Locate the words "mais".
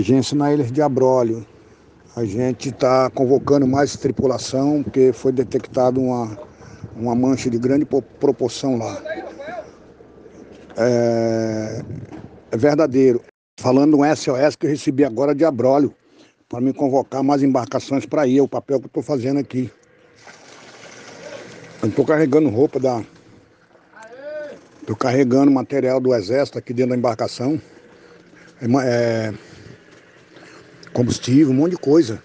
3.66-3.94, 17.22-17.42